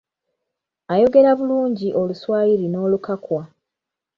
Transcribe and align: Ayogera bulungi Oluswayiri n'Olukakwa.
Ayogera 0.93 1.31
bulungi 1.39 1.87
Oluswayiri 2.01 2.65
n'Olukakwa. 2.69 3.41